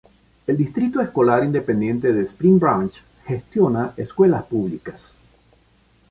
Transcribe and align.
El 0.47 0.57
Distrito 0.57 0.99
Escolar 0.99 1.43
Independiente 1.43 2.11
de 2.11 2.23
Spring 2.23 2.57
Branch 2.57 2.91
gestiona 3.23 3.93
escuelas 3.95 4.45
públicas. 4.45 5.15